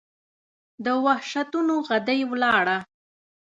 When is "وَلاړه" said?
2.31-2.77